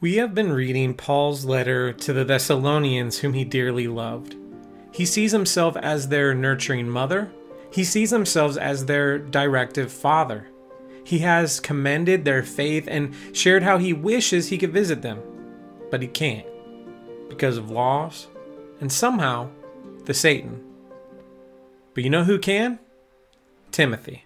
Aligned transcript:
We 0.00 0.16
have 0.18 0.32
been 0.32 0.52
reading 0.52 0.94
Paul's 0.94 1.44
letter 1.44 1.92
to 1.92 2.12
the 2.12 2.24
Thessalonians, 2.24 3.18
whom 3.18 3.32
he 3.32 3.44
dearly 3.44 3.88
loved. 3.88 4.36
He 4.92 5.04
sees 5.04 5.32
himself 5.32 5.76
as 5.76 6.06
their 6.06 6.34
nurturing 6.34 6.88
mother, 6.88 7.32
he 7.72 7.82
sees 7.84 8.10
himself 8.10 8.56
as 8.56 8.86
their 8.86 9.18
directive 9.18 9.92
father. 9.92 10.46
He 11.04 11.18
has 11.18 11.58
commended 11.58 12.24
their 12.24 12.42
faith 12.42 12.86
and 12.86 13.14
shared 13.32 13.62
how 13.62 13.78
he 13.78 13.92
wishes 13.92 14.48
he 14.48 14.58
could 14.58 14.72
visit 14.72 15.02
them, 15.02 15.20
but 15.90 16.00
he 16.00 16.08
can't 16.08 16.46
because 17.28 17.56
of 17.56 17.70
laws 17.70 18.28
and 18.80 18.92
somehow 18.92 19.50
the 20.04 20.14
Satan. 20.14 20.64
But 21.94 22.04
you 22.04 22.10
know 22.10 22.24
who 22.24 22.38
can? 22.38 22.78
Timothy. 23.72 24.24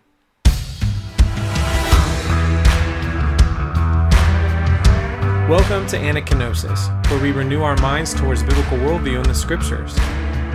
Welcome 5.53 5.87
to 5.89 5.99
Anakainosis, 5.99 6.89
where 7.11 7.21
we 7.21 7.31
renew 7.31 7.61
our 7.61 7.77
minds 7.77 8.15
towards 8.15 8.43
biblical 8.43 8.79
worldview 8.79 9.19
in 9.19 9.25
the 9.25 9.35
scriptures. 9.35 9.95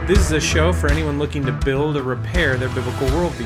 This 0.07 0.17
is 0.17 0.31
a 0.31 0.39
show 0.39 0.73
for 0.73 0.91
anyone 0.91 1.19
looking 1.19 1.45
to 1.45 1.51
build 1.51 1.97
or 1.97 2.01
repair 2.01 2.57
their 2.57 2.69
biblical 2.69 3.07
worldview. 3.09 3.45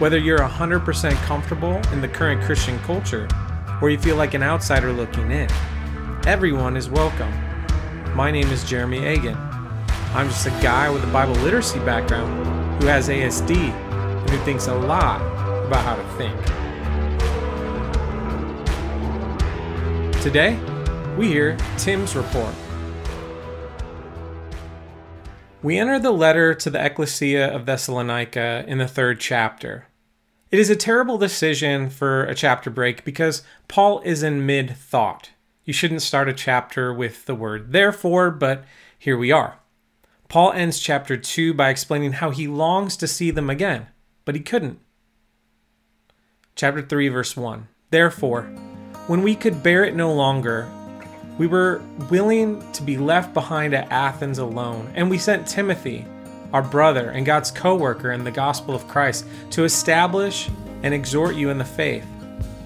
Whether 0.00 0.16
you're 0.16 0.38
100% 0.38 1.12
comfortable 1.24 1.76
in 1.92 2.00
the 2.00 2.08
current 2.08 2.42
Christian 2.44 2.78
culture, 2.78 3.28
or 3.82 3.90
you 3.90 3.98
feel 3.98 4.16
like 4.16 4.32
an 4.32 4.42
outsider 4.42 4.90
looking 4.90 5.30
in, 5.30 5.50
everyone 6.26 6.78
is 6.78 6.88
welcome. 6.88 7.30
My 8.14 8.30
name 8.30 8.48
is 8.48 8.64
Jeremy 8.64 9.00
Eagan. 9.00 9.36
I'm 10.14 10.28
just 10.28 10.46
a 10.46 10.62
guy 10.62 10.88
with 10.88 11.04
a 11.04 11.12
Bible 11.12 11.34
literacy 11.42 11.80
background 11.80 12.82
who 12.82 12.88
has 12.88 13.10
ASD 13.10 13.50
and 13.50 14.30
who 14.30 14.38
thinks 14.46 14.66
a 14.66 14.74
lot 14.74 15.20
about 15.66 15.84
how 15.84 15.96
to 15.96 16.04
think. 16.16 16.40
Today, 20.22 20.58
we 21.20 21.28
hear 21.28 21.54
Tim's 21.76 22.16
report. 22.16 22.54
We 25.62 25.76
enter 25.76 25.98
the 25.98 26.12
letter 26.12 26.54
to 26.54 26.70
the 26.70 26.82
Ecclesia 26.82 27.46
of 27.54 27.66
Thessalonica 27.66 28.64
in 28.66 28.78
the 28.78 28.88
third 28.88 29.20
chapter. 29.20 29.88
It 30.50 30.58
is 30.58 30.70
a 30.70 30.76
terrible 30.76 31.18
decision 31.18 31.90
for 31.90 32.24
a 32.24 32.34
chapter 32.34 32.70
break 32.70 33.04
because 33.04 33.42
Paul 33.68 34.00
is 34.00 34.22
in 34.22 34.46
mid 34.46 34.74
thought. 34.74 35.28
You 35.66 35.74
shouldn't 35.74 36.00
start 36.00 36.30
a 36.30 36.32
chapter 36.32 36.90
with 36.90 37.26
the 37.26 37.34
word 37.34 37.72
therefore, 37.72 38.30
but 38.30 38.64
here 38.98 39.18
we 39.18 39.30
are. 39.30 39.58
Paul 40.30 40.52
ends 40.52 40.80
chapter 40.80 41.18
2 41.18 41.52
by 41.52 41.68
explaining 41.68 42.12
how 42.12 42.30
he 42.30 42.48
longs 42.48 42.96
to 42.96 43.06
see 43.06 43.30
them 43.30 43.50
again, 43.50 43.88
but 44.24 44.36
he 44.36 44.40
couldn't. 44.40 44.78
Chapter 46.54 46.80
3, 46.80 47.08
verse 47.08 47.36
1 47.36 47.68
Therefore, 47.90 48.44
when 49.06 49.20
we 49.20 49.34
could 49.34 49.62
bear 49.62 49.84
it 49.84 49.94
no 49.94 50.14
longer, 50.14 50.72
we 51.40 51.46
were 51.46 51.80
willing 52.10 52.60
to 52.72 52.82
be 52.82 52.98
left 52.98 53.32
behind 53.32 53.72
at 53.72 53.90
Athens 53.90 54.36
alone, 54.36 54.92
and 54.94 55.08
we 55.08 55.16
sent 55.16 55.48
Timothy, 55.48 56.04
our 56.52 56.60
brother 56.60 57.12
and 57.12 57.24
God's 57.24 57.50
co 57.50 57.74
worker 57.76 58.12
in 58.12 58.24
the 58.24 58.30
gospel 58.30 58.74
of 58.74 58.86
Christ, 58.86 59.24
to 59.52 59.64
establish 59.64 60.50
and 60.82 60.92
exhort 60.92 61.36
you 61.36 61.48
in 61.48 61.56
the 61.56 61.64
faith, 61.64 62.04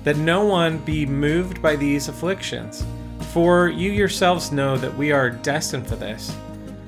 that 0.03 0.17
no 0.17 0.45
one 0.45 0.79
be 0.79 1.07
moved 1.07 1.63
by 1.63 1.77
these 1.77 2.09
afflictions. 2.09 2.85
For 3.31 3.69
you 3.69 3.93
yourselves 3.93 4.51
know 4.51 4.77
that 4.79 4.97
we 4.97 5.13
are 5.13 5.31
destined 5.31 5.87
for 5.87 5.95
this. 5.95 6.35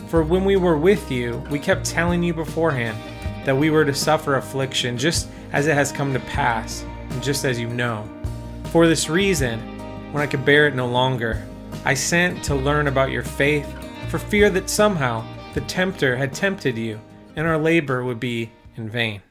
For 0.08 0.24
when 0.24 0.44
we 0.44 0.56
were 0.56 0.76
with 0.76 1.08
you, 1.08 1.36
we 1.52 1.60
kept 1.60 1.86
telling 1.86 2.20
you 2.20 2.34
beforehand 2.34 2.98
that 3.44 3.56
we 3.56 3.70
were 3.70 3.84
to 3.84 3.94
suffer 3.94 4.34
affliction, 4.34 4.98
just 4.98 5.28
as 5.52 5.68
it 5.68 5.74
has 5.74 5.92
come 5.92 6.12
to 6.14 6.20
pass, 6.20 6.84
and 7.10 7.22
just 7.22 7.44
as 7.44 7.60
you 7.60 7.68
know. 7.68 8.04
For 8.72 8.88
this 8.88 9.08
reason, 9.08 9.60
when 10.12 10.20
I 10.20 10.26
could 10.26 10.44
bear 10.44 10.66
it 10.66 10.74
no 10.74 10.88
longer, 10.88 11.46
I 11.84 11.94
sent 11.94 12.42
to 12.44 12.54
learn 12.54 12.88
about 12.88 13.10
your 13.10 13.22
faith, 13.22 13.66
for 14.08 14.18
fear 14.18 14.50
that 14.50 14.70
somehow 14.70 15.24
the 15.54 15.60
tempter 15.62 16.16
had 16.16 16.32
tempted 16.32 16.76
you, 16.76 17.00
and 17.36 17.46
our 17.46 17.58
labor 17.58 18.04
would 18.04 18.20
be 18.20 18.50
in 18.76 18.88
vain. 18.88 19.22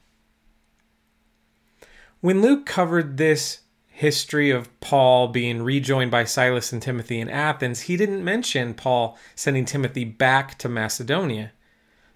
When 2.21 2.41
Luke 2.41 2.65
covered 2.65 3.17
this 3.17 3.59
history 3.87 4.51
of 4.51 4.77
Paul 4.79 5.29
being 5.29 5.61
rejoined 5.61 6.11
by 6.11 6.25
Silas 6.25 6.73
and 6.73 6.81
Timothy 6.81 7.19
in 7.19 7.29
Athens, 7.29 7.81
he 7.81 7.95
didn't 7.95 8.23
mention 8.23 8.73
Paul 8.73 9.17
sending 9.35 9.63
Timothy 9.63 10.03
back 10.03 10.57
to 10.57 10.67
Macedonia. 10.67 11.51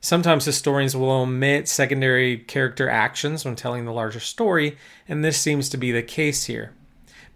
Sometimes 0.01 0.45
historians 0.45 0.95
will 0.95 1.09
omit 1.09 1.67
secondary 1.67 2.37
character 2.37 2.89
actions 2.89 3.45
when 3.45 3.55
telling 3.55 3.85
the 3.85 3.93
larger 3.93 4.19
story, 4.19 4.77
and 5.07 5.23
this 5.23 5.39
seems 5.39 5.69
to 5.69 5.77
be 5.77 5.91
the 5.91 6.03
case 6.03 6.45
here. 6.45 6.73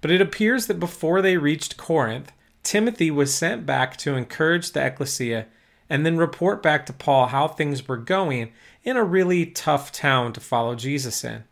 But 0.02 0.12
it 0.12 0.22
appears 0.22 0.68
that 0.68 0.80
before 0.80 1.22
they 1.22 1.38
reached 1.38 1.78
Corinth, 1.78 2.32
Timothy 2.64 3.12
was 3.12 3.34
sent 3.34 3.66
back 3.66 3.98
to 3.98 4.16
encourage 4.16 4.72
the 4.72 4.86
ecclesia 4.86 5.48
and 5.90 6.06
then 6.06 6.18
report 6.18 6.64
back 6.64 6.86
to 6.86 6.94
Paul 6.94 7.28
how 7.28 7.48
things 7.48 7.88
were 7.88 7.98
going 7.98 8.52
in 8.84 8.98
a 8.98 9.04
really 9.04 9.46
tough 9.46 9.92
town 9.92 10.34
to 10.34 10.40
follow 10.40 10.76
Jesus 10.76 11.24
in. 11.24 11.44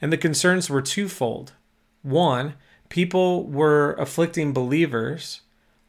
And 0.00 0.12
the 0.12 0.16
concerns 0.16 0.70
were 0.70 0.82
twofold. 0.82 1.52
One, 2.02 2.54
people 2.88 3.44
were 3.44 3.94
afflicting 3.94 4.52
believers, 4.52 5.40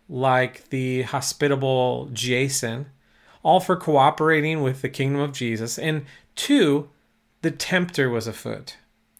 like 0.09 0.69
the 0.69 1.03
hospitable 1.03 2.09
Jason, 2.11 2.87
all 3.43 3.59
for 3.59 3.75
cooperating 3.75 4.63
with 4.63 4.81
the 4.81 4.89
kingdom 4.89 5.21
of 5.21 5.31
Jesus. 5.31 5.77
And 5.77 6.05
two, 6.35 6.89
the 7.43 7.51
tempter 7.51 8.09
was 8.09 8.25
afoot, 8.25 8.77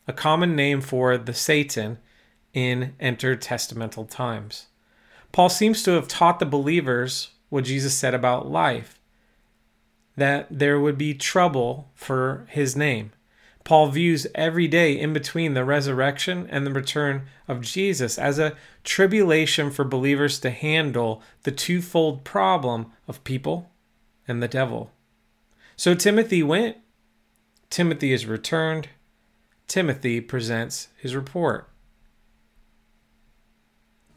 a 0.08 0.14
common 0.14 0.56
name 0.56 0.82
for 0.82 1.18
the 1.18 1.34
Satan 1.34 2.00
in 2.54 2.94
intertestamental 3.00 4.10
times. 4.10 4.68
Paul 5.36 5.50
seems 5.50 5.84
to 5.84 5.92
have 5.92 6.08
taught 6.08 6.40
the 6.40 6.46
believers 6.46 7.32
what 7.50 7.66
Jesus 7.66 7.94
said 7.94 8.14
about 8.14 8.50
life 8.50 9.02
that 10.16 10.48
there 10.50 10.80
would 10.80 10.98
be 10.98 11.14
trouble 11.14 11.90
for 11.94 12.48
his 12.50 12.74
name. 12.74 13.12
Paul 13.66 13.90
views 13.90 14.28
every 14.34 14.70
day 14.70 14.98
in 14.98 15.12
between 15.12 15.54
the 15.54 15.66
resurrection 15.66 16.48
and 16.50 16.66
the 16.66 16.72
return 16.72 17.24
of 17.50 17.60
Jesus 17.60 18.18
as 18.18 18.40
a 18.40 18.56
tribulation 18.86 19.72
for 19.72 19.84
believers 19.84 20.40
to 20.40 20.52
handle 20.52 21.22
the 21.44 21.52
twofold 21.52 22.24
problem 22.24 22.94
of 23.06 23.22
people 23.26 23.70
and 24.30 24.42
the 24.42 24.48
devil. 24.48 24.90
So 25.76 25.96
Timothy 25.96 26.44
went, 26.44 26.78
Timothy 27.70 28.14
is 28.14 28.26
returned, 28.26 28.88
Timothy 29.68 30.22
presents 30.22 30.88
his 30.96 31.14
report. 31.14 31.68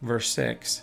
Verse 0.01 0.29
6 0.29 0.83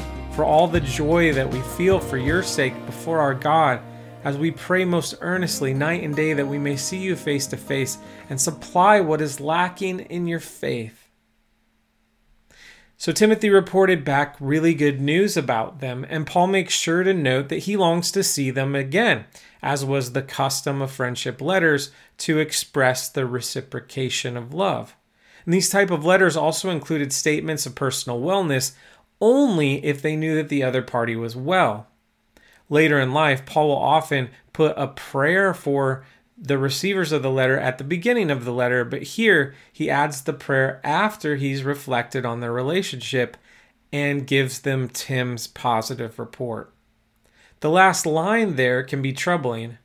For 0.33 0.45
all 0.45 0.67
the 0.67 0.79
joy 0.79 1.33
that 1.33 1.49
we 1.49 1.61
feel 1.61 1.99
for 1.99 2.17
your 2.17 2.41
sake 2.41 2.73
before 2.85 3.19
our 3.19 3.33
God, 3.33 3.81
as 4.23 4.37
we 4.37 4.51
pray 4.51 4.85
most 4.85 5.15
earnestly 5.21 5.73
night 5.73 6.03
and 6.03 6.15
day 6.15 6.33
that 6.33 6.47
we 6.47 6.57
may 6.57 6.75
see 6.75 6.99
you 6.99 7.15
face 7.15 7.47
to 7.47 7.57
face 7.57 7.97
and 8.29 8.39
supply 8.39 8.99
what 9.01 9.21
is 9.21 9.39
lacking 9.39 9.99
in 10.01 10.27
your 10.27 10.39
faith. 10.39 11.09
So 12.97 13.11
Timothy 13.11 13.49
reported 13.49 14.05
back 14.05 14.35
really 14.39 14.75
good 14.75 15.01
news 15.01 15.35
about 15.35 15.79
them, 15.79 16.05
and 16.07 16.27
Paul 16.27 16.45
makes 16.45 16.75
sure 16.75 17.03
to 17.03 17.15
note 17.15 17.49
that 17.49 17.63
he 17.63 17.75
longs 17.75 18.11
to 18.11 18.23
see 18.23 18.51
them 18.51 18.75
again, 18.75 19.25
as 19.63 19.83
was 19.83 20.11
the 20.13 20.21
custom 20.21 20.83
of 20.83 20.91
friendship 20.91 21.41
letters 21.41 21.91
to 22.19 22.37
express 22.37 23.09
the 23.09 23.25
reciprocation 23.25 24.37
of 24.37 24.53
love. 24.53 24.95
And 25.45 25.53
these 25.53 25.69
type 25.69 25.89
of 25.89 26.05
letters 26.05 26.37
also 26.37 26.69
included 26.69 27.11
statements 27.11 27.65
of 27.65 27.73
personal 27.73 28.21
wellness 28.21 28.73
only 29.21 29.85
if 29.85 30.01
they 30.01 30.15
knew 30.15 30.35
that 30.35 30.49
the 30.49 30.63
other 30.63 30.81
party 30.81 31.15
was 31.15 31.35
well. 31.35 31.87
Later 32.69 32.99
in 32.99 33.13
life, 33.13 33.45
Paul 33.45 33.69
will 33.69 33.77
often 33.77 34.29
put 34.51 34.73
a 34.77 34.87
prayer 34.87 35.53
for 35.53 36.05
the 36.37 36.57
receivers 36.57 37.11
of 37.11 37.21
the 37.21 37.29
letter 37.29 37.59
at 37.59 37.77
the 37.77 37.83
beginning 37.83 38.31
of 38.31 38.45
the 38.45 38.51
letter, 38.53 38.83
but 38.83 39.03
here 39.03 39.53
he 39.71 39.89
adds 39.89 40.21
the 40.21 40.33
prayer 40.33 40.81
after 40.83 41.35
he's 41.35 41.63
reflected 41.63 42.25
on 42.25 42.39
their 42.39 42.51
relationship 42.51 43.37
and 43.93 44.25
gives 44.25 44.59
them 44.59 44.89
Tim's 44.89 45.47
positive 45.47 46.17
report. 46.17 46.73
The 47.59 47.69
last 47.69 48.05
line 48.05 48.55
there 48.55 48.81
can 48.83 49.01
be 49.01 49.13
troubling. 49.13 49.77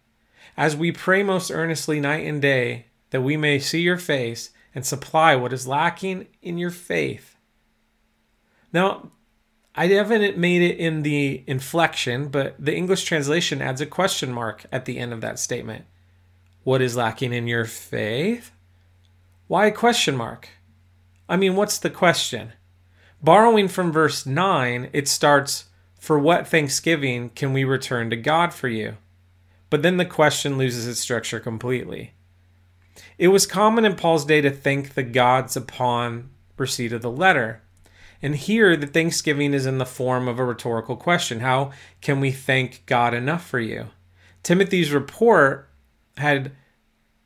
As 0.56 0.75
we 0.75 0.93
pray 0.93 1.23
most 1.23 1.50
earnestly 1.50 2.00
night 2.00 2.25
and 2.25 2.41
day 2.41 2.87
that 3.11 3.21
we 3.21 3.37
may 3.37 3.59
see 3.59 3.81
your 3.81 3.99
face 3.99 4.50
and 4.75 4.87
supply 4.87 5.37
what 5.37 5.53
is 5.53 5.67
lacking 5.67 6.27
in 6.41 6.56
your 6.56 6.71
faith. 6.71 7.37
Now, 8.73 9.11
I 9.76 9.88
haven't 9.88 10.38
made 10.38 10.62
it 10.62 10.78
in 10.78 11.02
the 11.02 11.44
inflection, 11.46 12.28
but 12.28 12.55
the 12.58 12.75
English 12.75 13.05
translation 13.05 13.61
adds 13.61 13.82
a 13.82 13.87
question 13.87 14.32
mark 14.32 14.64
at 14.73 14.87
the 14.87 14.99
end 14.99 15.12
of 15.12 15.20
that 15.20 15.38
statement. 15.38 15.84
What 16.64 16.81
is 16.81 16.96
lacking 16.96 17.34
in 17.34 17.46
your 17.46 17.67
faith? 17.67 18.52
Why 19.49 19.67
a 19.67 19.73
question 19.73 20.17
mark? 20.17 20.49
I 21.28 21.37
mean, 21.37 21.56
what's 21.56 21.78
the 21.78 21.90
question? 21.90 22.55
Borrowing 23.23 23.69
from 23.69 23.93
verse 23.93 24.25
9, 24.25 24.90
it 24.93 25.08
starts, 25.08 25.67
For 25.99 26.19
what 26.19 26.49
thanksgiving 26.49 27.28
can 27.31 27.52
we 27.52 27.64
return 27.64 28.08
to 28.11 28.17
God 28.17 28.55
for 28.55 28.69
you? 28.69 28.96
But 29.69 29.82
then 29.82 29.99
the 29.99 30.05
question 30.06 30.56
loses 30.56 30.87
its 30.87 31.00
structure 31.00 31.40
completely. 31.40 32.14
It 33.19 33.28
was 33.28 33.46
common 33.46 33.84
in 33.84 33.96
Paul's 33.96 34.25
day 34.25 34.40
to 34.40 34.50
thank 34.50 34.94
the 34.94 35.02
gods 35.02 35.55
upon 35.55 36.31
receipt 36.56 36.93
of 36.93 37.02
the 37.02 37.11
letter. 37.11 37.62
And 38.26 38.34
here, 38.34 38.76
the 38.76 38.88
thanksgiving 38.88 39.55
is 39.55 39.67
in 39.67 39.78
the 39.78 39.87
form 39.87 40.26
of 40.26 40.40
a 40.40 40.44
rhetorical 40.44 40.96
question 40.96 41.38
How 41.38 41.70
can 42.00 42.19
we 42.19 42.32
thank 42.32 42.84
God 42.84 43.14
enough 43.14 43.46
for 43.46 43.61
you? 43.61 43.87
Timothy's 44.43 44.90
report 44.90 45.69
had 46.17 46.50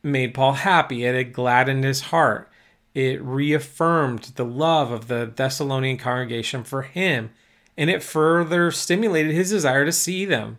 made 0.03 0.35
Paul 0.35 0.53
happy, 0.53 1.07
it 1.07 1.15
had 1.15 1.33
gladdened 1.33 1.85
his 1.85 2.03
heart. 2.03 2.51
It 2.93 3.23
reaffirmed 3.23 4.33
the 4.35 4.45
love 4.45 4.91
of 4.91 5.09
the 5.09 5.33
Thessalonian 5.35 5.97
congregation 5.97 6.65
for 6.65 6.83
him, 6.83 7.31
and 7.79 7.89
it 7.89 8.03
further 8.03 8.71
stimulated 8.71 9.33
his 9.33 9.49
desire 9.49 9.87
to 9.87 9.93
see 9.93 10.27
them. 10.27 10.59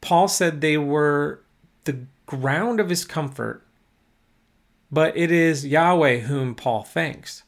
Paul 0.00 0.28
said 0.28 0.60
they 0.60 0.78
were 0.78 1.42
the 1.82 2.06
ground 2.26 2.78
of 2.78 2.88
his 2.88 3.04
comfort, 3.04 3.66
but 4.92 5.16
it 5.16 5.32
is 5.32 5.66
Yahweh 5.66 6.18
whom 6.18 6.54
Paul 6.54 6.84
thanks. 6.84 7.42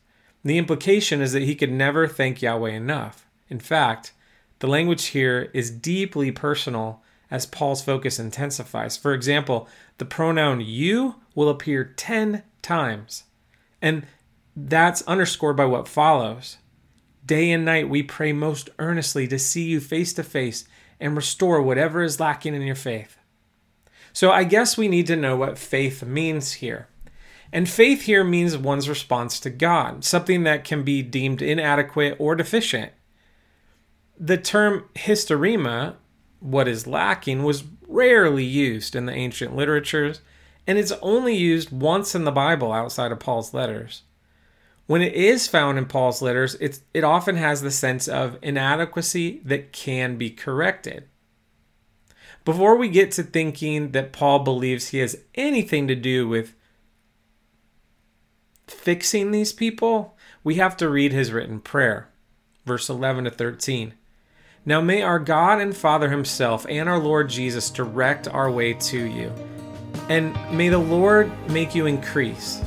The 0.47 0.59
implication 0.59 1.21
is 1.21 1.33
that 1.33 1.43
he 1.43 1.57
could 1.57 1.73
never 1.73 2.07
thank 2.07 2.41
Yahweh 2.41 2.71
enough. 2.71 3.27
In 3.51 3.59
fact, 3.59 4.13
the 4.61 4.69
language 4.69 5.07
here 5.07 5.51
is 5.53 5.73
deeply 5.73 6.31
personal 6.31 7.03
as 7.33 7.47
Paul's 7.47 7.83
focus 7.83 8.21
intensifies. 8.21 8.97
For 8.97 9.13
example, 9.13 9.69
the 9.99 10.05
pronoun 10.05 10.61
you 10.61 11.17
will 11.35 11.49
appear 11.49 11.93
10 11.97 12.45
times. 12.63 13.25
And 13.83 14.07
that's 14.55 15.03
underscored 15.03 15.57
by 15.57 15.65
what 15.65 15.89
follows. 15.89 16.59
Day 17.25 17.51
and 17.51 17.65
night 17.65 17.89
we 17.89 18.05
pray 18.05 18.33
most 18.33 18.71
earnestly 18.79 19.27
to 19.27 19.41
see 19.41 19.65
you 19.65 19.81
face 19.81 20.13
to 20.13 20.23
face 20.23 20.65
and 21.01 21.17
restore 21.17 21.61
whatever 21.61 22.05
is 22.05 22.21
lacking 22.21 22.55
in 22.55 22.63
your 22.63 22.77
faith. 22.77 23.19
So 24.13 24.31
I 24.31 24.45
guess 24.45 24.79
we 24.79 24.87
need 24.87 25.09
to 25.09 25.17
know 25.17 25.35
what 25.35 25.59
faith 25.59 26.05
means 26.05 26.53
here. 26.53 26.87
And 27.53 27.69
faith 27.69 28.03
here 28.03 28.25
means 28.25 28.57
one's 28.57 28.89
response 28.89 29.39
to 29.41 29.51
God, 29.51 30.05
something 30.05 30.43
that 30.43 30.65
can 30.65 30.83
be 30.83 31.03
deemed 31.03 31.43
inadequate 31.43 32.17
or 32.19 32.35
deficient. 32.35 32.93
The 34.19 34.37
term 34.37 34.89
hysterema, 34.95 35.97
what 36.41 36.69
is 36.69 36.87
lacking, 36.87 37.45
was 37.45 37.65
rarely 37.87 38.45
used 38.45 38.97
in 38.97 39.07
the 39.07 39.13
ancient 39.13 39.55
literatures, 39.55 40.21
and 40.67 40.79
it's 40.79 40.93
only 41.03 41.37
used 41.37 41.71
once 41.71 42.15
in 42.15 42.25
the 42.25 42.33
Bible 42.33 42.73
outside 42.73 43.13
of 43.13 43.21
Paul's 43.21 43.55
letters. 43.55 44.03
When 44.87 45.03
it 45.03 45.15
is 45.15 45.49
found 45.49 45.79
in 45.79 45.87
Paul's 45.87 46.23
letters, 46.23 46.57
it's, 46.61 46.81
it 46.95 47.05
often 47.05 47.37
has 47.37 47.61
the 47.61 47.71
sense 47.71 48.09
of 48.09 48.39
inadequacy 48.41 49.41
that 49.45 49.73
can 49.73 50.17
be 50.17 50.31
corrected. 50.31 51.09
Before 52.45 52.77
we 52.77 52.89
get 52.89 53.11
to 53.13 53.25
thinking 53.25 53.91
that 53.91 54.13
Paul 54.13 54.41
believes 54.41 54.89
he 54.89 54.99
has 54.99 55.19
anything 55.35 55.89
to 55.89 55.97
do 55.97 56.29
with 56.29 56.55
fixing 58.67 59.31
these 59.31 59.53
people, 59.53 60.17
we 60.45 60.57
have 60.57 60.77
to 60.79 60.89
read 60.89 61.13
his 61.13 61.33
written 61.33 61.61
prayer. 61.61 62.09
Verse 62.65 62.89
11 62.89 63.25
to 63.25 63.31
13. 63.31 63.95
Now 64.65 64.81
may 64.81 65.03
our 65.03 65.21
God 65.21 65.61
and 65.61 65.77
Father 65.77 66.11
Himself 66.11 66.67
and 66.69 66.89
our 66.89 66.99
Lord 66.99 67.29
Jesus 67.29 67.71
direct 67.71 68.27
our 68.27 68.51
way 68.51 68.73
to 68.75 68.99
you. 68.99 69.33
And 70.09 70.35
may 70.51 70.69
the 70.69 70.79
Lord 70.79 71.31
make 71.51 71.75
you 71.75 71.87
increase 71.87 72.61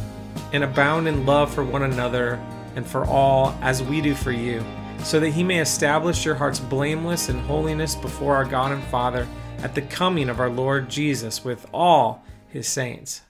and 0.54 0.63
abound 0.63 1.10
in 1.10 1.25
love 1.25 1.54
for 1.54 1.63
one 1.63 1.84
another 1.84 2.36
and 2.78 2.88
for 2.88 3.06
all 3.06 3.57
as 3.62 3.84
we 3.84 4.00
do 4.00 4.16
for 4.16 4.31
you, 4.31 4.63
so 5.04 5.19
that 5.19 5.31
He 5.31 5.44
may 5.44 5.60
establish 5.60 6.24
your 6.24 6.36
hearts 6.36 6.60
blameless 6.60 7.28
in 7.28 7.38
holiness 7.40 7.95
before 7.95 8.36
our 8.36 8.45
God 8.45 8.72
and 8.72 8.84
Father 8.86 9.28
at 9.62 9.75
the 9.75 9.81
coming 9.81 10.30
of 10.30 10.40
our 10.40 10.50
Lord 10.50 10.90
Jesus 10.90 11.44
with 11.44 11.68
all 11.74 12.24
His 12.48 12.68
saints. 12.68 13.22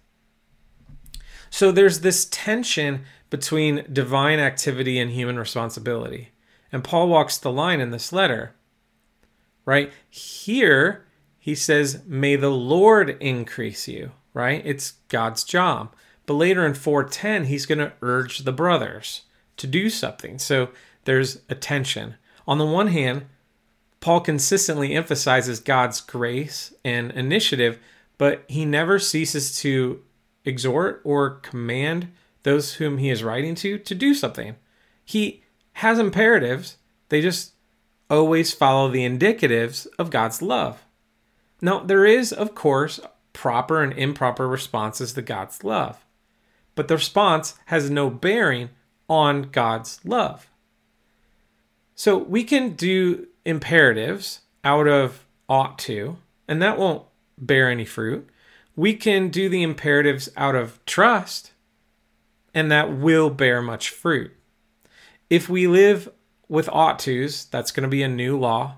So 1.50 1.72
there's 1.72 2.02
this 2.02 2.28
tension 2.30 3.04
between 3.30 3.86
divine 3.92 4.40
activity 4.40 5.00
and 5.00 5.12
human 5.12 5.38
responsibility. 5.38 6.30
And 6.72 6.84
Paul 6.84 7.10
walks 7.10 7.38
the 7.38 7.52
line 7.52 7.80
in 7.80 7.92
this 7.92 8.12
letter. 8.12 8.54
Right? 9.66 9.92
Here, 10.10 11.06
he 11.38 11.56
says, 11.56 12.04
May 12.06 12.36
the 12.36 12.50
Lord 12.50 13.18
increase 13.20 13.88
you, 13.88 14.12
right? 14.34 14.62
It's 14.66 14.94
God's 15.10 15.44
job. 15.44 15.96
But 16.26 16.36
later 16.36 16.66
in 16.66 16.74
410, 16.74 17.46
he's 17.46 17.66
going 17.66 17.80
to 17.80 17.94
urge 18.02 18.40
the 18.40 18.52
brothers 18.52 19.24
to 19.58 19.68
do 19.68 19.90
something. 19.90 20.38
So 20.38 20.70
there's 21.06 21.42
a 21.50 21.56
tension. 21.56 22.16
On 22.48 22.58
the 22.58 22.66
one 22.66 22.88
hand, 22.88 23.26
Paul 24.00 24.22
consistently 24.22 24.94
emphasizes 24.94 25.60
God's 25.60 26.02
grace 26.02 26.74
and 26.86 27.12
initiative, 27.12 27.80
but 28.18 28.44
he 28.48 28.66
never 28.66 29.00
ceases 29.00 29.58
to 29.60 30.02
exhort 30.50 31.02
or 31.06 31.40
command 31.40 32.12
those 32.44 32.76
whom 32.76 32.98
he 32.98 33.10
is 33.10 33.24
writing 33.24 33.56
to 33.56 33.78
to 33.78 33.96
do 33.96 34.14
something. 34.14 34.56
He 35.06 35.44
has 35.74 35.98
imperatives, 35.98 36.78
they 37.08 37.22
just 37.22 37.54
always 38.10 38.54
follow 38.54 38.90
the 38.90 39.06
indicatives 39.06 39.88
of 39.98 40.10
God's 40.10 40.42
love. 40.42 40.84
Now, 41.62 41.80
there 41.80 42.06
is, 42.06 42.34
of 42.34 42.56
course, 42.56 43.00
proper 43.34 43.82
and 43.82 43.94
improper 43.94 44.48
responses 44.48 45.14
to 45.14 45.22
God's 45.22 45.64
love, 45.64 46.06
but 46.76 46.88
the 46.88 46.96
response 46.96 47.56
has 47.66 47.90
no 47.90 48.10
bearing 48.10 48.70
on 49.08 49.44
God's 49.44 50.00
love. 50.04 50.50
So 51.96 52.18
we 52.18 52.44
can 52.44 52.74
do 52.74 53.28
imperatives 53.46 54.42
out 54.64 54.88
of 54.88 55.26
ought 55.48 55.78
to, 55.80 56.18
and 56.48 56.62
that 56.62 56.78
won't 56.78 57.06
bear 57.38 57.70
any 57.70 57.86
fruit 57.86 58.30
we 58.80 58.94
can 58.94 59.28
do 59.28 59.50
the 59.50 59.62
imperatives 59.62 60.30
out 60.38 60.56
of 60.56 60.80
trust, 60.86 61.52
and 62.54 62.72
that 62.72 62.90
will 62.90 63.30
bear 63.30 63.62
much 63.62 63.90
fruit. 63.90 64.32
If 65.30 65.50
we 65.50 65.68
live 65.68 66.08
with 66.48 66.70
ought 66.70 66.98
tos, 66.98 67.44
that's 67.44 67.72
going 67.72 67.84
to 67.84 67.90
be 67.90 68.04
a 68.04 68.08
new 68.08 68.40
law. 68.40 68.78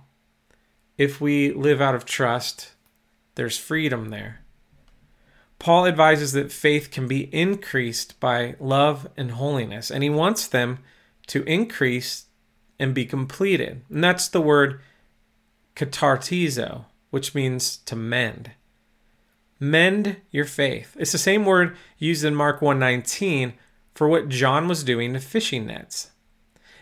If 0.98 1.22
we 1.22 1.54
live 1.54 1.82
out 1.82 1.94
of 1.94 2.04
trust, 2.04 2.72
there's 3.36 3.60
freedom 3.60 4.10
there. 4.10 4.40
Paul 5.60 5.86
advises 5.86 6.32
that 6.32 6.52
faith 6.52 6.90
can 6.90 7.08
be 7.08 7.32
increased 7.32 8.20
by 8.20 8.56
love 8.60 9.08
and 9.16 9.30
holiness, 9.30 9.92
and 9.92 10.02
he 10.02 10.10
wants 10.10 10.48
them 10.48 10.80
to 11.28 11.44
increase 11.44 12.26
and 12.80 12.96
be 12.96 13.06
completed. 13.06 13.84
And 13.88 14.04
that's 14.04 14.28
the 14.28 14.42
word 14.42 14.82
katartizo, 15.76 16.86
which 17.12 17.36
means 17.36 17.78
to 17.78 17.96
mend 17.96 18.54
mend 19.62 20.18
your 20.32 20.44
faith. 20.44 20.98
It's 21.00 21.12
the 21.12 21.18
same 21.18 21.46
word 21.46 21.78
used 22.00 22.26
in 22.26 22.36
Mark 22.36 22.62
1:19 22.62 23.54
for 23.94 24.10
what 24.10 24.28
John 24.28 24.68
was 24.68 24.84
doing 24.84 25.14
to 25.14 25.20
fishing 25.20 25.68
nets. 25.68 26.10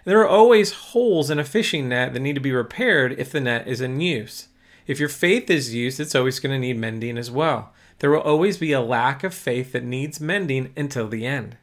There 0.06 0.22
are 0.22 0.28
always 0.28 0.72
holes 0.72 1.30
in 1.30 1.38
a 1.38 1.44
fishing 1.44 1.90
net 1.90 2.14
that 2.14 2.22
need 2.22 2.36
to 2.36 2.42
be 2.42 2.54
repaired 2.54 3.20
if 3.20 3.32
the 3.32 3.42
net 3.42 3.68
is 3.68 3.82
in 3.82 4.00
use. 4.00 4.48
If 4.88 5.00
your 5.00 5.10
faith 5.10 5.50
is 5.50 5.76
used, 5.76 6.00
it's 6.00 6.16
always 6.16 6.40
going 6.40 6.54
to 6.54 6.60
need 6.60 6.78
mending 6.78 7.18
as 7.18 7.30
well. 7.30 7.74
There 8.00 8.10
will 8.10 8.22
always 8.22 8.58
be 8.58 8.72
a 8.72 8.82
lack 8.82 9.26
of 9.26 9.34
faith 9.34 9.74
that 9.74 9.84
needs 9.84 10.22
mending 10.22 10.72
until 10.78 11.10
the 11.10 11.26
end. 11.26 11.58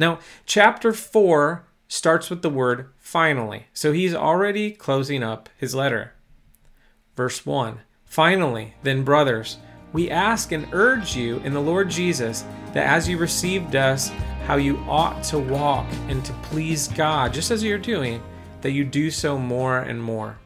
Now, 0.00 0.18
chapter 0.44 0.92
4 0.92 1.64
starts 1.86 2.28
with 2.28 2.42
the 2.42 2.50
word 2.50 2.90
finally. 2.98 3.68
So 3.72 3.92
he's 3.92 4.14
already 4.14 4.72
closing 4.72 5.22
up 5.22 5.48
his 5.56 5.76
letter. 5.76 6.14
Verse 7.16 7.46
1 7.46 7.80
Finally, 8.04 8.74
then, 8.82 9.04
brothers, 9.04 9.58
we 9.92 10.10
ask 10.10 10.52
and 10.52 10.68
urge 10.72 11.16
you 11.16 11.38
in 11.38 11.54
the 11.54 11.60
Lord 11.60 11.90
Jesus 11.90 12.44
that 12.72 12.86
as 12.86 13.08
you 13.08 13.18
received 13.18 13.74
us, 13.74 14.08
how 14.46 14.56
you 14.56 14.78
ought 14.88 15.22
to 15.24 15.38
walk 15.38 15.86
and 16.08 16.24
to 16.24 16.32
please 16.44 16.88
God, 16.88 17.32
just 17.32 17.50
as 17.50 17.62
you're 17.62 17.78
doing, 17.78 18.22
that 18.60 18.72
you 18.72 18.84
do 18.84 19.10
so 19.10 19.38
more 19.38 19.78
and 19.78 20.02
more. 20.02 20.38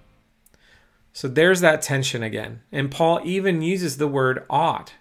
So 1.13 1.29
there's 1.29 1.61
that 1.61 1.83
tension 1.83 2.23
again. 2.23 2.63
And 2.71 2.91
Paul 2.91 3.21
even 3.25 3.63
uses 3.63 3.97
the 3.97 4.09
word 4.09 4.45
ought. 4.49 4.95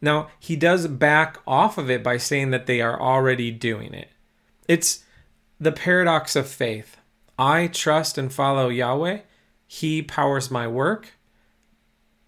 Now, 0.00 0.28
he 0.38 0.56
does 0.56 0.86
back 0.86 1.38
off 1.46 1.78
of 1.78 1.90
it 1.90 2.02
by 2.02 2.18
saying 2.18 2.50
that 2.50 2.66
they 2.66 2.80
are 2.80 3.00
already 3.00 3.50
doing 3.50 3.94
it. 3.94 4.10
It's 4.68 5.04
the 5.58 5.72
paradox 5.72 6.36
of 6.36 6.48
faith. 6.48 6.96
I 7.38 7.68
trust 7.68 8.18
and 8.18 8.32
follow 8.32 8.68
Yahweh, 8.68 9.20
He 9.66 10.02
powers 10.02 10.50
my 10.50 10.68
work 10.68 11.12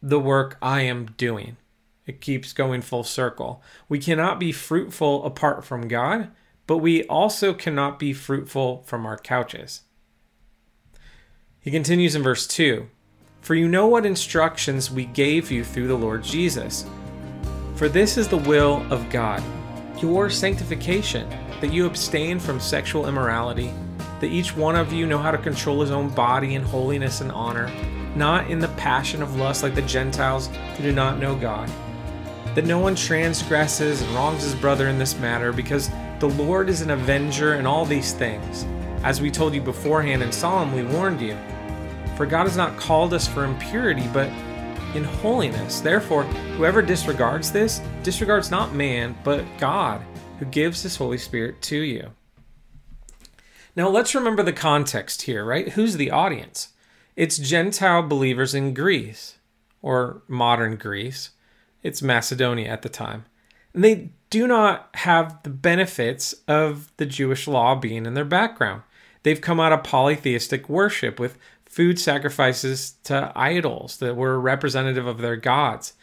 the 0.06 0.20
work 0.20 0.56
I 0.62 0.82
am 0.82 1.06
doing. 1.16 1.56
It 2.06 2.20
keeps 2.20 2.52
going 2.52 2.82
full 2.82 3.02
circle. 3.02 3.60
We 3.88 3.98
cannot 3.98 4.38
be 4.38 4.52
fruitful 4.52 5.24
apart 5.24 5.64
from 5.64 5.88
God, 5.88 6.30
but 6.68 6.76
we 6.78 7.02
also 7.08 7.52
cannot 7.52 7.98
be 7.98 8.12
fruitful 8.12 8.84
from 8.86 9.04
our 9.04 9.18
couches. 9.18 9.82
He 11.58 11.72
continues 11.72 12.14
in 12.14 12.22
verse 12.22 12.46
2 12.46 12.86
For 13.40 13.56
you 13.56 13.66
know 13.66 13.88
what 13.88 14.06
instructions 14.06 14.92
we 14.92 15.06
gave 15.06 15.50
you 15.50 15.64
through 15.64 15.88
the 15.88 15.98
Lord 15.98 16.22
Jesus. 16.22 16.86
For 17.74 17.88
this 17.88 18.16
is 18.16 18.28
the 18.28 18.36
will 18.36 18.86
of 18.92 19.10
God, 19.10 19.42
your 20.00 20.30
sanctification, 20.30 21.28
that 21.60 21.72
you 21.72 21.84
abstain 21.84 22.38
from 22.38 22.60
sexual 22.60 23.08
immorality, 23.08 23.74
that 24.20 24.30
each 24.30 24.56
one 24.56 24.76
of 24.76 24.92
you 24.92 25.04
know 25.04 25.18
how 25.18 25.32
to 25.32 25.38
control 25.38 25.80
his 25.80 25.90
own 25.90 26.10
body 26.10 26.54
in 26.54 26.62
holiness 26.62 27.22
and 27.22 27.32
honor, 27.32 27.68
not 28.16 28.50
in 28.50 28.58
the 28.58 28.68
passion 28.68 29.22
of 29.22 29.36
lust 29.36 29.62
like 29.62 29.74
the 29.74 29.82
Gentiles 29.82 30.48
who 30.76 30.82
do 30.82 30.92
not 30.92 31.18
know 31.18 31.36
God. 31.36 31.70
That 32.54 32.64
no 32.64 32.78
one 32.78 32.94
transgresses 32.94 34.00
and 34.00 34.10
wrongs 34.12 34.42
his 34.42 34.54
brother 34.54 34.88
in 34.88 34.98
this 34.98 35.18
matter, 35.18 35.52
because 35.52 35.90
the 36.18 36.30
Lord 36.30 36.70
is 36.70 36.80
an 36.80 36.90
avenger 36.90 37.54
in 37.54 37.66
all 37.66 37.84
these 37.84 38.14
things, 38.14 38.64
as 39.04 39.20
we 39.20 39.30
told 39.30 39.54
you 39.54 39.60
beforehand 39.60 40.22
and 40.22 40.32
solemnly 40.32 40.82
warned 40.82 41.20
you. 41.20 41.36
For 42.16 42.24
God 42.24 42.44
has 42.44 42.56
not 42.56 42.78
called 42.78 43.12
us 43.12 43.28
for 43.28 43.44
impurity, 43.44 44.08
but 44.12 44.28
in 44.94 45.04
holiness. 45.04 45.80
Therefore, 45.80 46.22
whoever 46.56 46.80
disregards 46.80 47.52
this 47.52 47.82
disregards 48.02 48.50
not 48.50 48.74
man, 48.74 49.14
but 49.22 49.44
God, 49.58 50.00
who 50.38 50.46
gives 50.46 50.82
his 50.82 50.96
Holy 50.96 51.18
Spirit 51.18 51.60
to 51.62 51.76
you. 51.76 52.12
Now, 53.76 53.90
let's 53.90 54.14
remember 54.14 54.42
the 54.42 54.54
context 54.54 55.22
here, 55.22 55.44
right? 55.44 55.68
Who's 55.70 55.98
the 55.98 56.10
audience? 56.10 56.68
It's 57.16 57.38
Gentile 57.38 58.02
believers 58.02 58.54
in 58.54 58.74
Greece, 58.74 59.38
or 59.80 60.22
modern 60.28 60.76
Greece. 60.76 61.30
It's 61.82 62.02
Macedonia 62.02 62.68
at 62.68 62.82
the 62.82 62.90
time. 62.90 63.24
And 63.72 63.82
they 63.82 64.10
do 64.28 64.46
not 64.46 64.90
have 64.94 65.42
the 65.42 65.50
benefits 65.50 66.34
of 66.46 66.92
the 66.98 67.06
Jewish 67.06 67.48
law 67.48 67.74
being 67.74 68.04
in 68.04 68.12
their 68.12 68.26
background. 68.26 68.82
They've 69.22 69.40
come 69.40 69.58
out 69.58 69.72
of 69.72 69.82
polytheistic 69.82 70.68
worship 70.68 71.18
with 71.18 71.38
food 71.64 71.98
sacrifices 71.98 72.96
to 73.04 73.32
idols 73.34 73.96
that 73.96 74.14
were 74.14 74.38
representative 74.38 75.06
of 75.06 75.18
their 75.18 75.36
gods. 75.36 75.94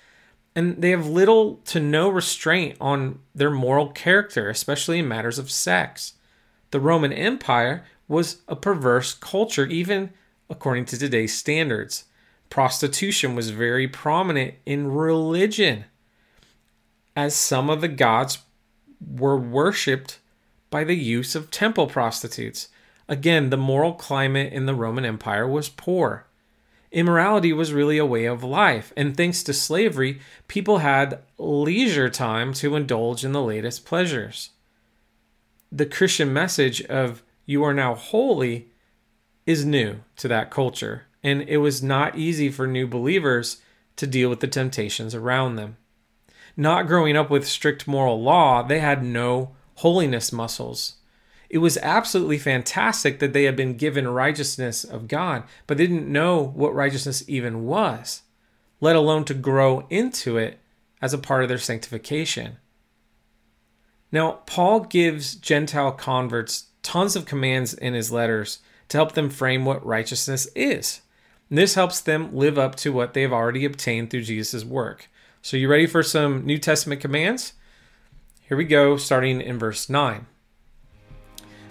And 0.55 0.81
they 0.81 0.89
have 0.89 1.07
little 1.07 1.57
to 1.65 1.79
no 1.79 2.09
restraint 2.09 2.77
on 2.81 3.19
their 3.35 3.51
moral 3.51 3.89
character, 3.89 4.49
especially 4.49 4.99
in 4.99 5.07
matters 5.07 5.37
of 5.37 5.51
sex. 5.51 6.13
The 6.71 6.79
Roman 6.79 7.13
Empire 7.13 7.85
was 8.07 8.41
a 8.47 8.55
perverse 8.55 9.13
culture, 9.13 9.65
even 9.67 10.11
according 10.53 10.85
to 10.85 10.97
today's 10.99 11.35
standards. 11.35 12.05
Prostitution 12.51 13.35
was 13.35 13.49
very 13.49 13.87
prominent 13.87 14.53
in 14.67 14.91
religion, 14.91 15.85
as 17.15 17.35
some 17.35 17.71
of 17.71 17.81
the 17.81 17.87
gods 17.87 18.37
were 19.03 19.37
worshipped 19.37 20.19
by 20.69 20.83
the 20.83 20.95
use 20.95 21.33
of 21.33 21.49
temple 21.49 21.87
prostitutes. 21.87 22.69
Again, 23.09 23.49
the 23.49 23.57
moral 23.57 23.93
climate 23.93 24.53
in 24.53 24.67
the 24.67 24.75
Roman 24.75 25.05
Empire 25.05 25.47
was 25.47 25.69
poor. 25.69 26.27
Immorality 26.91 27.51
was 27.51 27.73
really 27.73 27.97
a 27.97 28.05
way 28.05 28.25
of 28.25 28.43
life, 28.43 28.93
and 28.95 29.17
thanks 29.17 29.41
to 29.43 29.53
slavery, 29.53 30.19
people 30.47 30.77
had 30.77 31.19
leisure 31.39 32.09
time 32.09 32.53
to 32.53 32.75
indulge 32.75 33.25
in 33.25 33.31
the 33.31 33.41
latest 33.41 33.85
pleasures. 33.85 34.51
The 35.71 35.87
Christian 35.87 36.31
message 36.31 36.83
of 36.83 37.23
you 37.47 37.63
are 37.63 37.73
now 37.73 37.95
holy 37.95 38.67
is 39.45 39.65
new 39.65 40.01
to 40.17 40.27
that 40.27 40.51
culture, 40.51 41.03
and 41.23 41.41
it 41.43 41.57
was 41.57 41.83
not 41.83 42.17
easy 42.17 42.49
for 42.49 42.67
new 42.67 42.87
believers 42.87 43.61
to 43.95 44.07
deal 44.07 44.29
with 44.29 44.39
the 44.39 44.47
temptations 44.47 45.13
around 45.13 45.55
them. 45.55 45.77
Not 46.55 46.87
growing 46.87 47.17
up 47.17 47.29
with 47.29 47.47
strict 47.47 47.87
moral 47.87 48.21
law, 48.21 48.63
they 48.63 48.79
had 48.79 49.03
no 49.03 49.55
holiness 49.75 50.31
muscles. 50.31 50.95
It 51.49 51.59
was 51.59 51.77
absolutely 51.77 52.39
fantastic 52.39 53.19
that 53.19 53.33
they 53.33 53.43
had 53.43 53.55
been 53.55 53.77
given 53.77 54.07
righteousness 54.07 54.83
of 54.83 55.07
God, 55.07 55.43
but 55.67 55.77
they 55.77 55.87
didn't 55.87 56.11
know 56.11 56.41
what 56.41 56.73
righteousness 56.73 57.23
even 57.27 57.65
was, 57.65 58.23
let 58.81 58.95
alone 58.95 59.23
to 59.25 59.33
grow 59.33 59.85
into 59.89 60.37
it 60.37 60.59
as 61.01 61.13
a 61.13 61.17
part 61.17 61.43
of 61.43 61.49
their 61.49 61.57
sanctification. 61.57 62.57
Now, 64.11 64.41
Paul 64.45 64.81
gives 64.81 65.35
Gentile 65.35 65.91
converts 65.91 66.67
tons 66.81 67.15
of 67.15 67.25
commands 67.25 67.73
in 67.73 67.93
his 67.93 68.11
letters 68.11 68.59
to 68.93 68.97
help 68.99 69.13
them 69.13 69.27
frame 69.27 69.65
what 69.65 69.83
righteousness 69.83 70.47
is. 70.55 71.01
And 71.49 71.57
this 71.57 71.73
helps 71.73 71.99
them 71.99 72.35
live 72.35 72.59
up 72.59 72.75
to 72.75 72.93
what 72.93 73.15
they've 73.15 73.33
already 73.33 73.65
obtained 73.65 74.11
through 74.11 74.21
Jesus' 74.21 74.63
work. 74.63 75.09
So, 75.41 75.57
you 75.57 75.67
ready 75.67 75.87
for 75.87 76.03
some 76.03 76.45
New 76.45 76.59
Testament 76.59 77.01
commands? 77.01 77.53
Here 78.47 78.55
we 78.55 78.65
go, 78.65 78.95
starting 78.97 79.41
in 79.41 79.57
verse 79.57 79.89
9. 79.89 80.27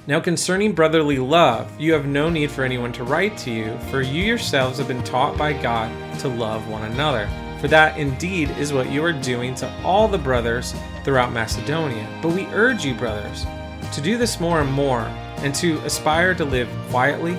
Now, 0.09 0.19
concerning 0.19 0.73
brotherly 0.73 1.19
love, 1.19 1.71
you 1.81 1.93
have 1.93 2.07
no 2.07 2.29
need 2.29 2.51
for 2.51 2.65
anyone 2.65 2.93
to 2.95 3.05
write 3.05 3.39
to 3.39 3.53
you, 3.53 3.79
for 3.89 4.03
you 4.03 4.25
yourselves 4.25 4.79
have 4.79 4.89
been 4.89 5.05
taught 5.05 5.39
by 5.39 5.53
God 5.53 5.93
to 6.19 6.29
love 6.29 6.67
one 6.67 6.91
another. 6.91 7.29
For 7.61 7.69
that 7.69 7.97
indeed 7.99 8.51
is 8.59 8.73
what 8.73 8.91
you 8.91 9.05
are 9.05 9.13
doing 9.13 9.55
to 9.55 9.73
all 9.85 10.09
the 10.09 10.19
brothers 10.19 10.75
throughout 11.05 11.33
Macedonia. 11.33 12.05
But 12.21 12.33
we 12.33 12.47
urge 12.47 12.85
you, 12.85 12.95
brothers, 12.95 13.47
to 13.93 14.01
do 14.01 14.19
this 14.19 14.41
more 14.41 14.61
and 14.61 14.73
more, 14.73 15.09
and 15.43 15.55
to 15.57 15.79
aspire 15.81 16.35
to 16.35 16.45
live 16.45 16.69
quietly, 16.91 17.35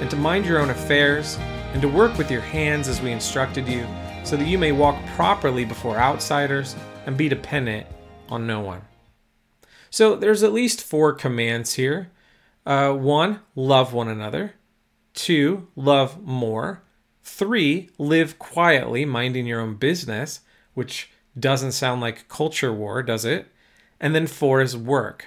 and 0.00 0.08
to 0.10 0.16
mind 0.16 0.46
your 0.46 0.60
own 0.60 0.70
affairs, 0.70 1.36
and 1.72 1.82
to 1.82 1.88
work 1.88 2.16
with 2.16 2.30
your 2.30 2.40
hands 2.40 2.88
as 2.88 3.00
we 3.00 3.12
instructed 3.12 3.68
you, 3.68 3.86
so 4.24 4.36
that 4.36 4.46
you 4.46 4.58
may 4.58 4.72
walk 4.72 5.04
properly 5.16 5.64
before 5.64 5.96
outsiders 5.96 6.76
and 7.06 7.16
be 7.16 7.28
dependent 7.28 7.86
on 8.28 8.46
no 8.46 8.60
one. 8.60 8.82
So 9.90 10.16
there's 10.16 10.42
at 10.42 10.52
least 10.52 10.82
four 10.82 11.12
commands 11.12 11.74
here. 11.74 12.10
Uh, 12.66 12.92
one, 12.92 13.40
love 13.54 13.92
one 13.92 14.08
another. 14.08 14.54
Two, 15.14 15.68
love 15.74 16.22
more. 16.22 16.82
Three, 17.22 17.90
live 17.98 18.38
quietly, 18.38 19.04
minding 19.04 19.46
your 19.46 19.60
own 19.60 19.74
business, 19.76 20.40
which 20.74 21.10
doesn't 21.38 21.72
sound 21.72 22.00
like 22.00 22.28
culture 22.28 22.72
war, 22.72 23.02
does 23.02 23.24
it? 23.24 23.48
And 23.98 24.14
then 24.14 24.26
four 24.26 24.60
is 24.60 24.76
work. 24.76 25.26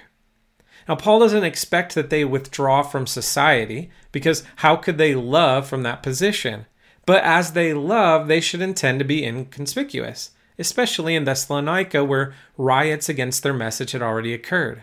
Now, 0.88 0.96
Paul 0.96 1.20
doesn't 1.20 1.44
expect 1.44 1.94
that 1.94 2.10
they 2.10 2.24
withdraw 2.24 2.82
from 2.82 3.06
society 3.06 3.90
because 4.10 4.44
how 4.56 4.76
could 4.76 4.98
they 4.98 5.14
love 5.14 5.66
from 5.66 5.82
that 5.82 6.02
position? 6.02 6.66
But 7.06 7.24
as 7.24 7.52
they 7.52 7.74
love, 7.74 8.28
they 8.28 8.40
should 8.40 8.60
intend 8.60 8.98
to 8.98 9.04
be 9.04 9.24
inconspicuous 9.24 10.30
especially 10.58 11.14
in 11.14 11.24
Thessalonica, 11.24 12.04
where 12.04 12.34
riots 12.56 13.08
against 13.08 13.42
their 13.42 13.52
message 13.52 13.92
had 13.92 14.02
already 14.02 14.34
occurred. 14.34 14.82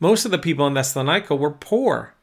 Most 0.00 0.24
of 0.24 0.30
the 0.30 0.38
people 0.38 0.66
in 0.66 0.74
Thessalonica 0.74 1.34
were 1.34 1.50
poor. 1.50 2.14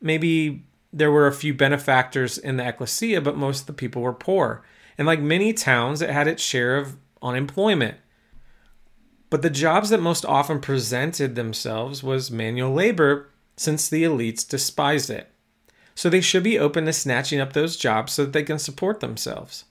Maybe 0.00 0.64
there 0.92 1.12
were 1.12 1.26
a 1.26 1.32
few 1.32 1.54
benefactors 1.54 2.38
in 2.38 2.56
the 2.56 2.66
ecclesia, 2.66 3.20
but 3.20 3.36
most 3.36 3.60
of 3.60 3.66
the 3.66 3.72
people 3.72 4.02
were 4.02 4.12
poor. 4.12 4.64
And 4.96 5.06
like 5.06 5.20
many 5.20 5.52
towns, 5.52 6.02
it 6.02 6.10
had 6.10 6.26
its 6.26 6.42
share 6.42 6.76
of 6.76 6.96
unemployment. 7.22 7.98
But 9.30 9.42
the 9.42 9.50
jobs 9.50 9.90
that 9.90 10.00
most 10.00 10.24
often 10.24 10.60
presented 10.60 11.34
themselves 11.34 12.02
was 12.02 12.30
manual 12.30 12.72
labor, 12.72 13.28
since 13.56 13.88
the 13.88 14.04
elites 14.04 14.48
despised 14.48 15.10
it. 15.10 15.30
So 15.94 16.08
they 16.08 16.20
should 16.20 16.44
be 16.44 16.58
open 16.58 16.86
to 16.86 16.92
snatching 16.92 17.40
up 17.40 17.52
those 17.52 17.76
jobs 17.76 18.12
so 18.12 18.24
that 18.24 18.32
they 18.32 18.44
can 18.44 18.58
support 18.58 19.00
themselves. 19.00 19.64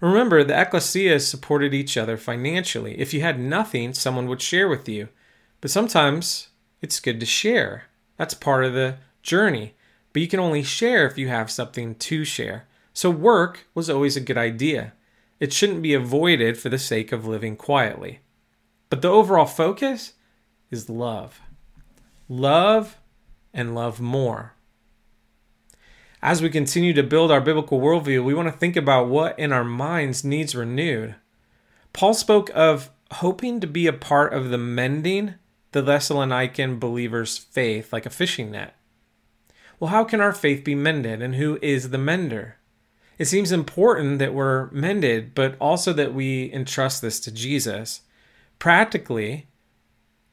Remember, 0.00 0.42
the 0.42 0.58
ecclesia 0.60 1.20
supported 1.20 1.72
each 1.74 1.96
other 1.96 2.16
financially. 2.16 2.98
If 2.98 3.14
you 3.14 3.20
had 3.20 3.38
nothing, 3.38 3.94
someone 3.94 4.26
would 4.28 4.42
share 4.42 4.68
with 4.68 4.88
you. 4.88 5.08
But 5.60 5.70
sometimes 5.70 6.48
it's 6.82 7.00
good 7.00 7.20
to 7.20 7.26
share. 7.26 7.84
That's 8.16 8.34
part 8.34 8.64
of 8.64 8.72
the 8.72 8.96
journey. 9.22 9.74
But 10.12 10.22
you 10.22 10.28
can 10.28 10.40
only 10.40 10.62
share 10.62 11.06
if 11.06 11.18
you 11.18 11.28
have 11.28 11.50
something 11.50 11.94
to 11.94 12.24
share. 12.24 12.66
So 12.92 13.10
work 13.10 13.66
was 13.74 13.88
always 13.88 14.16
a 14.16 14.20
good 14.20 14.38
idea. 14.38 14.94
It 15.38 15.52
shouldn't 15.52 15.82
be 15.82 15.94
avoided 15.94 16.58
for 16.58 16.68
the 16.68 16.78
sake 16.78 17.12
of 17.12 17.26
living 17.26 17.56
quietly. 17.56 18.20
But 18.90 19.00
the 19.00 19.08
overall 19.08 19.46
focus 19.46 20.12
is 20.70 20.90
love. 20.90 21.40
Love 22.28 22.98
and 23.54 23.74
love 23.74 24.00
more 24.00 24.54
as 26.22 26.42
we 26.42 26.50
continue 26.50 26.92
to 26.92 27.02
build 27.02 27.30
our 27.30 27.40
biblical 27.40 27.80
worldview, 27.80 28.22
we 28.22 28.34
want 28.34 28.48
to 28.48 28.56
think 28.56 28.76
about 28.76 29.08
what 29.08 29.38
in 29.38 29.52
our 29.52 29.64
minds 29.64 30.22
needs 30.22 30.54
renewed. 30.54 31.14
Paul 31.92 32.14
spoke 32.14 32.50
of 32.54 32.90
hoping 33.12 33.60
to 33.60 33.66
be 33.66 33.86
a 33.86 33.92
part 33.92 34.32
of 34.32 34.50
the 34.50 34.58
mending 34.58 35.34
the 35.72 35.82
Thessalonican 35.82 36.78
believers' 36.78 37.38
faith 37.38 37.92
like 37.92 38.04
a 38.04 38.10
fishing 38.10 38.50
net. 38.50 38.74
Well, 39.78 39.90
how 39.90 40.04
can 40.04 40.20
our 40.20 40.32
faith 40.32 40.62
be 40.62 40.74
mended, 40.74 41.22
and 41.22 41.36
who 41.36 41.58
is 41.62 41.88
the 41.88 41.98
mender? 41.98 42.56
It 43.18 43.26
seems 43.26 43.52
important 43.52 44.18
that 44.18 44.34
we're 44.34 44.70
mended, 44.72 45.34
but 45.34 45.56
also 45.58 45.92
that 45.94 46.12
we 46.12 46.52
entrust 46.52 47.00
this 47.00 47.18
to 47.20 47.30
Jesus. 47.30 48.02
Practically, 48.60 49.48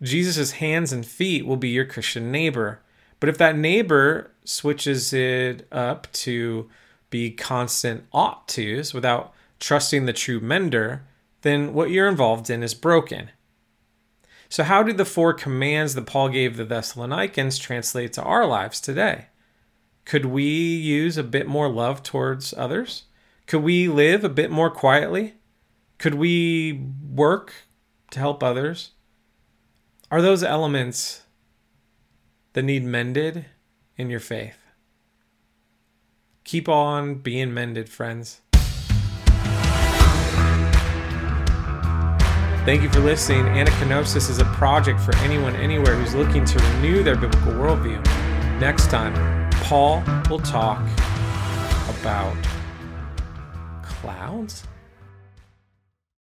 Jesus' 0.01 0.51
hands 0.51 0.93
and 0.93 1.05
feet 1.05 1.47
will 1.47 1.57
be 1.57 1.69
your 1.69 1.85
Christian 1.85 2.31
neighbor. 2.31 2.81
But 3.19 3.29
if 3.29 3.37
that 3.39 3.57
neighbor 3.57 4.31
switches 4.43 5.11
it 5.13 5.65
up 5.71 6.11
to 6.11 6.69
be 7.09 7.31
constant 7.31 8.05
ought 8.11 8.47
tos 8.47 8.93
without 8.93 9.33
trusting 9.59 10.05
the 10.05 10.13
true 10.13 10.39
mender, 10.39 11.03
then 11.41 11.73
what 11.73 11.89
you're 11.89 12.09
involved 12.09 12.49
in 12.49 12.61
is 12.61 12.73
broken. 12.73 13.31
So, 14.49 14.63
how 14.63 14.83
do 14.83 14.93
the 14.93 15.05
four 15.05 15.33
commands 15.33 15.95
that 15.95 16.05
Paul 16.05 16.29
gave 16.29 16.57
the 16.57 16.65
Thessalonians 16.65 17.57
translate 17.57 18.13
to 18.13 18.23
our 18.23 18.45
lives 18.45 18.79
today? 18.79 19.27
Could 20.05 20.25
we 20.25 20.43
use 20.43 21.17
a 21.17 21.23
bit 21.23 21.47
more 21.47 21.69
love 21.69 22.03
towards 22.03 22.53
others? 22.57 23.03
Could 23.45 23.63
we 23.63 23.87
live 23.87 24.23
a 24.23 24.29
bit 24.29 24.51
more 24.51 24.69
quietly? 24.69 25.35
Could 25.97 26.15
we 26.15 26.87
work 27.09 27.53
to 28.11 28.19
help 28.19 28.43
others? 28.43 28.91
Are 30.09 30.21
those 30.21 30.43
elements 30.43 31.23
that 32.53 32.63
need 32.63 32.83
mended 32.83 33.45
in 33.97 34.09
your 34.09 34.19
faith? 34.19 34.57
Keep 36.43 36.69
on 36.69 37.15
being 37.15 37.53
mended, 37.53 37.89
friends. 37.89 38.41
Thank 42.63 42.81
you 42.81 42.89
for 42.89 42.99
listening. 42.99 43.45
Anakainosis 43.45 44.29
is 44.29 44.39
a 44.39 44.45
project 44.45 44.99
for 44.99 45.15
anyone 45.17 45.55
anywhere 45.55 45.95
who's 45.95 46.13
looking 46.13 46.43
to 46.43 46.59
renew 46.59 47.01
their 47.01 47.15
biblical 47.15 47.53
worldview. 47.53 48.03
Next 48.59 48.89
time, 48.89 49.49
Paul 49.63 50.03
will 50.29 50.39
talk 50.39 50.81
about 51.89 52.35
clouds? 53.83 54.63